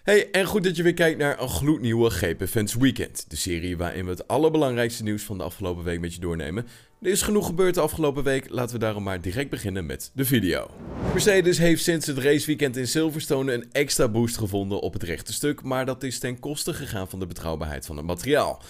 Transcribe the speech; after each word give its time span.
Hey, 0.00 0.30
en 0.30 0.46
goed 0.46 0.64
dat 0.64 0.76
je 0.76 0.82
weer 0.82 0.94
kijkt 0.94 1.18
naar 1.18 1.40
een 1.40 1.48
gloednieuwe 1.48 2.10
GP 2.10 2.48
Fans 2.48 2.74
Weekend. 2.74 3.24
De 3.28 3.36
serie 3.36 3.76
waarin 3.76 4.04
we 4.04 4.10
het 4.10 4.28
allerbelangrijkste 4.28 5.02
nieuws 5.02 5.22
van 5.22 5.38
de 5.38 5.44
afgelopen 5.44 5.84
week 5.84 6.00
met 6.00 6.14
je 6.14 6.20
doornemen. 6.20 6.66
Er 7.02 7.10
is 7.10 7.22
genoeg 7.22 7.46
gebeurd 7.46 7.74
de 7.74 7.80
afgelopen 7.80 8.22
week, 8.22 8.50
laten 8.50 8.74
we 8.74 8.80
daarom 8.80 9.02
maar 9.02 9.20
direct 9.20 9.50
beginnen 9.50 9.86
met 9.86 10.10
de 10.14 10.24
video. 10.24 10.70
Mercedes 11.12 11.58
heeft 11.58 11.82
sinds 11.82 12.06
het 12.06 12.18
raceweekend 12.18 12.76
in 12.76 12.86
Silverstone 12.86 13.52
een 13.52 13.72
extra 13.72 14.08
boost 14.08 14.36
gevonden 14.36 14.80
op 14.80 14.92
het 14.92 15.02
rechte 15.02 15.32
stuk, 15.32 15.62
maar 15.62 15.86
dat 15.86 16.02
is 16.02 16.18
ten 16.18 16.38
koste 16.38 16.74
gegaan 16.74 17.08
van 17.08 17.18
de 17.18 17.26
betrouwbaarheid 17.26 17.86
van 17.86 17.96
het 17.96 18.06
materiaal. 18.06 18.62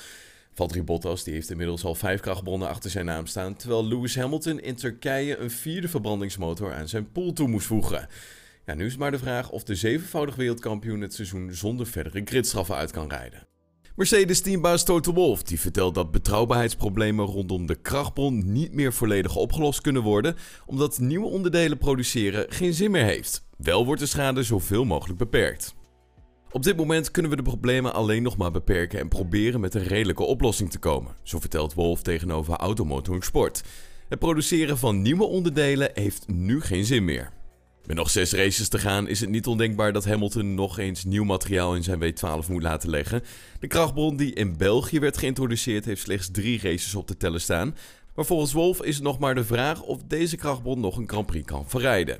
Valtteri 0.53 0.83
Bottas 0.83 1.25
die 1.25 1.35
heeft 1.35 1.51
inmiddels 1.51 1.85
al 1.85 1.95
vijf 1.95 2.21
krachtbronnen 2.21 2.69
achter 2.69 2.91
zijn 2.91 3.07
naam 3.07 3.27
staan, 3.27 3.57
terwijl 3.57 3.87
Lewis 3.87 4.17
Hamilton 4.17 4.61
in 4.61 4.75
Turkije 4.75 5.37
een 5.37 5.51
vierde 5.51 5.89
verbrandingsmotor 5.89 6.75
aan 6.75 6.89
zijn 6.89 7.13
pool 7.13 7.33
toe 7.33 7.49
moest 7.49 7.67
voegen. 7.67 8.09
Nu 8.77 8.87
is 8.87 8.97
maar 8.97 9.11
de 9.11 9.19
vraag 9.19 9.51
of 9.51 9.65
de 9.65 9.75
zevenvoudig 9.75 10.35
wereldkampioen 10.35 11.01
het 11.01 11.15
seizoen 11.15 11.55
zonder 11.55 11.87
verdere 11.87 12.23
gridstraffen 12.25 12.75
uit 12.75 12.91
kan 12.91 13.09
rijden. 13.09 13.47
Mercedes-teambaas 13.97 14.85
Toto 14.85 15.13
Wolff 15.13 15.43
die 15.43 15.61
vertelt 15.61 15.95
dat 15.95 16.11
betrouwbaarheidsproblemen 16.11 17.25
rondom 17.25 17.67
de 17.67 17.75
krachtbron 17.75 18.53
niet 18.53 18.73
meer 18.73 18.93
volledig 18.93 19.37
opgelost 19.37 19.81
kunnen 19.81 20.03
worden, 20.03 20.37
omdat 20.67 20.99
nieuwe 20.99 21.27
onderdelen 21.27 21.79
produceren 21.79 22.47
geen 22.49 22.75
zin 22.75 22.91
meer 22.91 23.05
heeft. 23.05 23.47
Wel 23.57 23.85
wordt 23.85 24.01
de 24.01 24.07
schade 24.07 24.43
zoveel 24.43 24.85
mogelijk 24.85 25.19
beperkt. 25.19 25.75
Op 26.53 26.63
dit 26.63 26.77
moment 26.77 27.11
kunnen 27.11 27.31
we 27.31 27.37
de 27.37 27.43
problemen 27.43 27.95
alleen 27.95 28.23
nog 28.23 28.37
maar 28.37 28.51
beperken 28.51 29.01
en 29.01 29.09
proberen 29.09 29.61
met 29.61 29.75
een 29.75 29.85
redelijke 29.85 30.23
oplossing 30.23 30.71
te 30.71 30.79
komen, 30.79 31.15
zo 31.23 31.39
vertelt 31.39 31.75
Wolf 31.75 32.03
tegenover 32.03 32.55
Automotoring 32.55 33.25
Sport. 33.25 33.63
Het 34.09 34.19
produceren 34.19 34.79
van 34.79 35.03
nieuwe 35.03 35.25
onderdelen 35.25 35.91
heeft 35.95 36.29
nu 36.29 36.61
geen 36.61 36.85
zin 36.85 37.05
meer. 37.05 37.40
Met 37.87 37.97
nog 37.97 38.11
zes 38.11 38.33
races 38.33 38.69
te 38.69 38.79
gaan 38.79 39.09
is 39.09 39.21
het 39.21 39.31
niet 39.31 39.47
ondenkbaar 39.47 39.93
dat 39.93 40.05
Hamilton 40.05 40.55
nog 40.55 40.79
eens 40.79 41.05
nieuw 41.05 41.25
materiaal 41.25 41.75
in 41.75 41.83
zijn 41.83 42.01
W12 42.01 42.49
moet 42.49 42.63
laten 42.63 42.91
leggen. 42.91 43.23
De 43.61 43.67
krachtbron 43.67 44.17
die 44.17 44.35
in 44.35 44.57
België 44.57 44.99
werd 44.99 45.19
geïntroduceerd 45.19 45.85
heeft 45.85 46.03
slechts 46.03 46.31
drie 46.31 46.61
races 46.63 46.95
op 46.95 47.09
de 47.09 47.17
tellen 47.17 47.41
staan. 47.41 47.77
Maar 48.15 48.25
volgens 48.25 48.53
Wolf 48.53 48.83
is 48.83 48.95
het 48.95 49.05
nog 49.05 49.19
maar 49.19 49.35
de 49.35 49.45
vraag 49.45 49.83
of 49.83 50.03
deze 50.03 50.37
krachtbron 50.37 50.81
nog 50.81 50.97
een 50.97 51.09
Grand 51.09 51.27
Prix 51.27 51.47
kan 51.47 51.65
verrijden. 51.69 52.19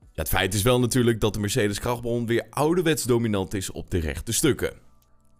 Ja, 0.00 0.24
het 0.24 0.28
feit 0.28 0.54
is 0.54 0.62
wel 0.62 0.80
natuurlijk 0.80 1.20
dat 1.20 1.34
de 1.34 1.40
Mercedes 1.40 1.80
krachtbron 1.80 2.26
weer 2.26 2.46
ouderwets 2.50 3.04
dominant 3.04 3.54
is 3.54 3.70
op 3.70 3.90
de 3.90 3.98
rechte 3.98 4.32
stukken. 4.32 4.72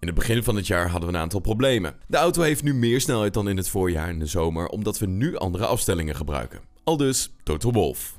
In 0.00 0.06
het 0.06 0.16
begin 0.16 0.42
van 0.42 0.56
het 0.56 0.66
jaar 0.66 0.88
hadden 0.88 1.08
we 1.08 1.14
een 1.14 1.20
aantal 1.20 1.40
problemen. 1.40 1.94
De 2.06 2.16
auto 2.16 2.42
heeft 2.42 2.62
nu 2.62 2.74
meer 2.74 3.00
snelheid 3.00 3.34
dan 3.34 3.48
in 3.48 3.56
het 3.56 3.68
voorjaar 3.68 4.08
en 4.08 4.18
de 4.18 4.26
zomer, 4.26 4.66
omdat 4.66 4.98
we 4.98 5.06
nu 5.06 5.36
andere 5.36 5.66
afstellingen 5.66 6.16
gebruiken. 6.16 6.60
Al 6.84 6.96
dus 6.96 7.32
Toto 7.42 7.70
Wolf. 7.70 8.16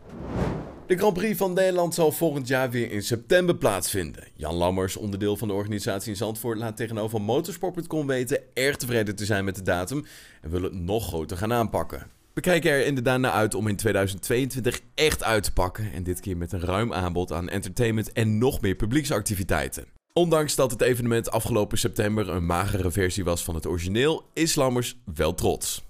De 0.90 0.98
Grand 0.98 1.14
Prix 1.14 1.38
van 1.38 1.54
Nederland 1.54 1.94
zal 1.94 2.12
volgend 2.12 2.48
jaar 2.48 2.70
weer 2.70 2.92
in 2.92 3.04
september 3.04 3.56
plaatsvinden. 3.56 4.23
Jan 4.36 4.56
Lammers, 4.56 4.98
onderdeel 4.98 5.38
van 5.38 5.48
de 5.48 5.54
organisatie 5.54 6.09
in 6.09 6.16
Zandvoort, 6.16 6.58
laat 6.58 6.78
tegenover 6.78 7.22
motorsport.com 7.22 8.08
weten 8.08 8.42
erg 8.54 8.76
tevreden 8.76 9.16
te 9.16 9.26
zijn 9.26 9.46
met 9.46 9.56
de 9.56 9.62
datum 9.62 10.06
en 10.42 10.50
wil 10.50 10.62
het 10.62 10.73
nog 10.73 11.08
groter 11.08 11.38
gaan 11.38 11.54
aanpakken. 11.54 12.08
We 12.34 12.42
kijken 12.42 12.72
er 12.72 12.86
inderdaad 12.86 13.20
naar 13.20 13.31
uit 13.31 13.56
om 13.56 13.68
in 13.68 13.76
2022 13.76 14.80
echt 14.96 15.23
uit 15.23 15.44
te 15.44 15.54
pakken 15.54 15.94
en 15.94 16.04
dit 16.04 16.20
keer 16.20 16.38
met 16.38 16.52
een 16.52 16.62
ruim 16.62 16.94
aanbod 16.94 17.31
aan 17.31 17.50
entertainment 17.50 18.12
en 18.12 18.38
nog 18.38 18.62
meer 18.62 18.76
publieksactiviteiten. 18.76 19.86
Ondanks 20.14 20.56
dat 20.56 20.72
het 20.72 20.81
evenement 20.81 21.31
afgelopen 21.31 21.78
september 21.78 22.30
een 22.30 22.46
magere 22.46 22.92
versie 22.92 23.24
was 23.24 23.44
van 23.44 23.56
het 23.56 23.68
origineel, 23.68 24.26
is 24.34 24.56
Lammers 24.56 24.98
wel 25.16 25.34
trots. 25.34 25.88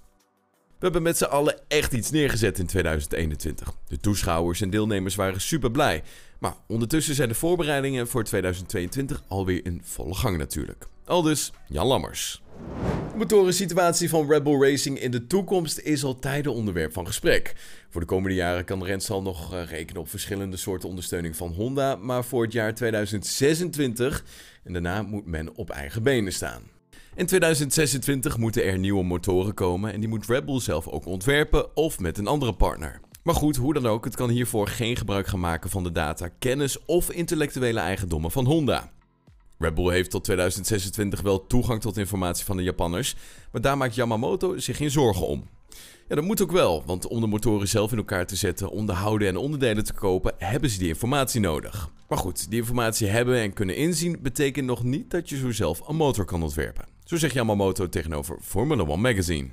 We 0.80 0.86
hebben 0.86 1.02
met 1.02 1.16
z'n 1.18 1.24
allen 1.24 1.60
echt 1.68 1.92
iets 1.92 2.10
neergezet 2.10 2.58
in 2.58 2.66
2021. 2.66 3.72
De 3.88 3.98
toeschouwers 3.98 4.60
en 4.60 4.70
deelnemers 4.70 5.14
waren 5.14 5.40
super 5.40 5.70
blij. 5.70 6.02
Maar 6.38 6.54
ondertussen 6.66 7.14
zijn 7.14 7.28
de 7.28 7.34
voorbereidingen 7.34 8.08
voor 8.08 8.24
2022 8.24 9.22
alweer 9.28 9.64
in 9.64 9.80
volle 9.84 10.14
gang 10.14 10.38
natuurlijk. 10.38 10.86
Aldus 11.04 11.52
Jan 11.66 11.86
Lammers. 11.86 12.42
De 13.12 13.16
motorensituatie 13.16 14.08
van 14.08 14.28
Red 14.28 14.42
Bull 14.42 14.60
Racing 14.60 15.00
in 15.00 15.10
de 15.10 15.26
toekomst 15.26 15.78
is 15.78 16.04
al 16.04 16.18
tijden 16.18 16.52
onderwerp 16.52 16.92
van 16.92 17.06
gesprek. 17.06 17.54
Voor 17.90 18.00
de 18.00 18.06
komende 18.06 18.36
jaren 18.36 18.64
kan 18.64 18.84
Renstal 18.84 19.22
nog 19.22 19.54
eh, 19.54 19.64
rekenen 19.64 20.00
op 20.00 20.08
verschillende 20.08 20.56
soorten 20.56 20.88
ondersteuning 20.88 21.36
van 21.36 21.52
Honda, 21.52 21.96
maar 21.96 22.24
voor 22.24 22.42
het 22.42 22.52
jaar 22.52 22.74
2026 22.74 24.24
en 24.64 24.72
daarna 24.72 25.02
moet 25.02 25.26
men 25.26 25.54
op 25.54 25.70
eigen 25.70 26.02
benen 26.02 26.32
staan. 26.32 26.69
In 27.14 27.26
2026 27.26 28.36
moeten 28.38 28.64
er 28.64 28.78
nieuwe 28.78 29.04
motoren 29.04 29.54
komen 29.54 29.92
en 29.92 30.00
die 30.00 30.08
moet 30.08 30.26
Red 30.26 30.44
Bull 30.44 30.60
zelf 30.60 30.88
ook 30.88 31.06
ontwerpen 31.06 31.76
of 31.76 31.98
met 31.98 32.18
een 32.18 32.26
andere 32.26 32.52
partner. 32.52 33.00
Maar 33.22 33.34
goed, 33.34 33.56
hoe 33.56 33.74
dan 33.74 33.86
ook, 33.86 34.04
het 34.04 34.16
kan 34.16 34.30
hiervoor 34.30 34.68
geen 34.68 34.96
gebruik 34.96 35.26
gaan 35.26 35.40
maken 35.40 35.70
van 35.70 35.82
de 35.82 35.92
data, 35.92 36.28
kennis 36.38 36.84
of 36.84 37.10
intellectuele 37.10 37.80
eigendommen 37.80 38.30
van 38.30 38.44
Honda. 38.44 38.90
Red 39.58 39.74
Bull 39.74 39.92
heeft 39.92 40.10
tot 40.10 40.24
2026 40.24 41.20
wel 41.20 41.46
toegang 41.46 41.80
tot 41.80 41.96
informatie 41.96 42.44
van 42.44 42.56
de 42.56 42.62
Japanners, 42.62 43.14
maar 43.52 43.60
daar 43.60 43.76
maakt 43.76 43.94
Yamamoto 43.94 44.58
zich 44.58 44.76
geen 44.76 44.90
zorgen 44.90 45.26
om. 45.26 45.48
Ja, 46.08 46.14
dat 46.14 46.24
moet 46.24 46.42
ook 46.42 46.52
wel, 46.52 46.82
want 46.86 47.06
om 47.06 47.20
de 47.20 47.26
motoren 47.26 47.68
zelf 47.68 47.92
in 47.92 47.98
elkaar 47.98 48.26
te 48.26 48.36
zetten, 48.36 48.70
onderhouden 48.70 49.28
en 49.28 49.36
onderdelen 49.36 49.84
te 49.84 49.92
kopen, 49.92 50.34
hebben 50.38 50.70
ze 50.70 50.78
die 50.78 50.88
informatie 50.88 51.40
nodig. 51.40 51.90
Maar 52.08 52.18
goed, 52.18 52.50
die 52.50 52.58
informatie 52.58 53.06
hebben 53.06 53.36
en 53.36 53.52
kunnen 53.52 53.76
inzien 53.76 54.18
betekent 54.22 54.66
nog 54.66 54.84
niet 54.84 55.10
dat 55.10 55.28
je 55.28 55.36
zo 55.36 55.52
zelf 55.52 55.88
een 55.88 55.96
motor 55.96 56.24
kan 56.24 56.42
ontwerpen. 56.42 56.98
Zo 57.10 57.16
zegt 57.16 57.34
Yamamoto 57.34 57.88
tegenover 57.88 58.36
Formula 58.40 58.82
One 58.82 58.96
Magazine. 58.96 59.48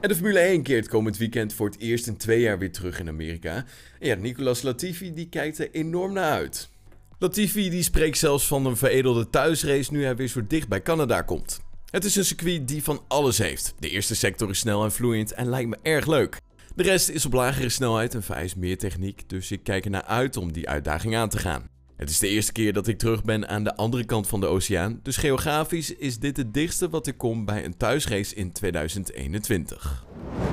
En 0.00 0.08
de 0.08 0.14
Formule 0.14 0.38
1 0.38 0.62
keert 0.62 0.88
komend 0.88 1.16
weekend 1.16 1.52
voor 1.52 1.66
het 1.66 1.78
eerst 1.78 2.06
in 2.06 2.16
twee 2.16 2.40
jaar 2.40 2.58
weer 2.58 2.72
terug 2.72 3.00
in 3.00 3.08
Amerika. 3.08 3.54
En 3.98 4.08
ja, 4.08 4.14
Nicolas 4.14 4.62
Latifi 4.62 5.12
die 5.12 5.28
kijkt 5.28 5.58
er 5.58 5.70
enorm 5.70 6.12
naar 6.12 6.32
uit. 6.32 6.70
Latifi 7.18 7.70
die 7.70 7.82
spreekt 7.82 8.18
zelfs 8.18 8.46
van 8.46 8.66
een 8.66 8.76
veredelde 8.76 9.30
thuisrace 9.30 9.92
nu 9.92 10.04
hij 10.04 10.16
weer 10.16 10.28
zo 10.28 10.46
dicht 10.46 10.68
bij 10.68 10.82
Canada 10.82 11.22
komt. 11.22 11.60
Het 11.90 12.04
is 12.04 12.16
een 12.16 12.24
circuit 12.24 12.68
die 12.68 12.82
van 12.82 13.02
alles 13.08 13.38
heeft. 13.38 13.74
De 13.78 13.90
eerste 13.90 14.16
sector 14.16 14.50
is 14.50 14.58
snel 14.58 14.84
en 14.84 14.92
vloeiend 14.92 15.32
en 15.32 15.48
lijkt 15.48 15.68
me 15.68 15.78
erg 15.82 16.06
leuk. 16.06 16.40
De 16.74 16.82
rest 16.82 17.08
is 17.08 17.26
op 17.26 17.32
lagere 17.32 17.68
snelheid 17.68 18.14
en 18.14 18.22
vereist 18.22 18.56
meer 18.56 18.78
techniek, 18.78 19.28
dus 19.28 19.50
ik 19.50 19.64
kijk 19.64 19.84
er 19.84 19.90
naar 19.90 20.04
uit 20.04 20.36
om 20.36 20.52
die 20.52 20.68
uitdaging 20.68 21.16
aan 21.16 21.28
te 21.28 21.38
gaan. 21.38 21.73
Het 21.96 22.10
is 22.10 22.18
de 22.18 22.28
eerste 22.28 22.52
keer 22.52 22.72
dat 22.72 22.86
ik 22.86 22.98
terug 22.98 23.24
ben 23.24 23.48
aan 23.48 23.64
de 23.64 23.76
andere 23.76 24.04
kant 24.04 24.26
van 24.26 24.40
de 24.40 24.46
oceaan, 24.46 25.00
dus 25.02 25.16
geografisch 25.16 25.94
is 25.94 26.18
dit 26.18 26.36
het 26.36 26.54
dichtste 26.54 26.88
wat 26.88 27.06
ik 27.06 27.18
kom 27.18 27.44
bij 27.44 27.64
een 27.64 27.76
thuisrace 27.76 28.34
in 28.34 28.52
2021. 28.52 30.04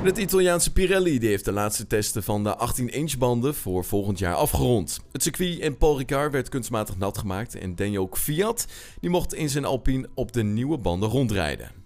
Het 0.04 0.18
Italiaanse 0.18 0.72
Pirelli 0.72 1.20
die 1.20 1.30
heeft 1.30 1.46
de 1.46 1.52
laatste 1.52 1.88
testen 1.88 2.24
van 2.24 2.44
de 2.44 2.58
18-inch 2.70 3.18
banden 3.18 3.56
voor 3.56 3.86
volgend 3.86 4.20
jaar 4.20 4.36
afgerond. 4.36 5.00
Het 5.12 5.24
circuit 5.24 5.60
in 5.60 5.78
Paul 5.78 5.98
Ricard 5.98 6.32
werd 6.32 6.50
kunstmatig 6.50 6.98
nat 6.98 7.18
gemaakt 7.18 7.56
en 7.56 7.76
Daniel 7.76 8.10
Fiat 8.14 8.68
die 9.00 9.10
mocht 9.10 9.34
in 9.34 9.50
zijn 9.50 9.66
Alpine 9.66 10.10
op 10.14 10.32
de 10.32 10.44
nieuwe 10.44 10.78
banden 10.78 11.10
rondrijden. 11.10 11.81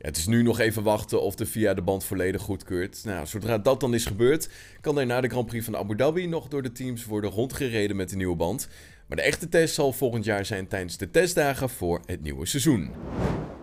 Het 0.00 0.16
is 0.16 0.26
nu 0.26 0.42
nog 0.42 0.58
even 0.58 0.82
wachten 0.82 1.22
of 1.22 1.34
de 1.34 1.46
FIA 1.46 1.74
de 1.74 1.82
band 1.82 2.04
volledig 2.04 2.42
goedkeurt. 2.42 3.04
Nou, 3.04 3.26
zodra 3.26 3.58
dat 3.58 3.80
dan 3.80 3.94
is 3.94 4.04
gebeurd, 4.04 4.48
kan 4.80 4.98
er 4.98 5.06
na 5.06 5.20
de 5.20 5.28
Grand 5.28 5.46
Prix 5.46 5.64
van 5.64 5.76
Abu 5.76 5.96
Dhabi 5.96 6.26
nog 6.26 6.48
door 6.48 6.62
de 6.62 6.72
teams 6.72 7.04
worden 7.04 7.30
rondgereden 7.30 7.96
met 7.96 8.10
de 8.10 8.16
nieuwe 8.16 8.36
band. 8.36 8.68
Maar 9.06 9.16
de 9.16 9.22
echte 9.22 9.48
test 9.48 9.74
zal 9.74 9.92
volgend 9.92 10.24
jaar 10.24 10.44
zijn 10.44 10.68
tijdens 10.68 10.96
de 10.96 11.10
testdagen 11.10 11.68
voor 11.68 12.00
het 12.06 12.22
nieuwe 12.22 12.46
seizoen. 12.46 12.90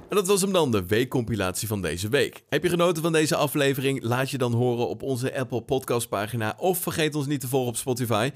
En 0.10 0.16
dat 0.16 0.28
was 0.28 0.42
hem 0.42 0.52
dan, 0.52 0.72
de 0.72 0.86
weekcompilatie 0.86 1.68
van 1.68 1.82
deze 1.82 2.10
week. 2.10 2.44
Heb 2.50 2.64
je 2.64 2.70
genoten 2.70 3.04
van 3.04 3.12
deze 3.12 3.36
aflevering? 3.36 4.04
Laat 4.04 4.30
je 4.30 4.38
dan 4.38 4.54
horen 4.54 4.88
op 4.88 5.04
onze 5.04 5.38
Apple 5.38 5.62
Podcast 5.62 6.10
pagina 6.10 6.56
of 6.60 6.78
vergeet 6.78 7.16
ons 7.16 7.28
niet 7.28 7.42
te 7.42 7.48
volgen 7.48 7.70
op 7.70 7.76
Spotify. 7.76 8.30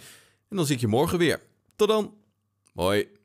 En 0.49 0.55
dan 0.55 0.65
zie 0.65 0.75
ik 0.75 0.81
je 0.81 0.87
morgen 0.87 1.17
weer. 1.17 1.41
Tot 1.75 1.87
dan. 1.87 2.13
Hoi. 2.73 3.19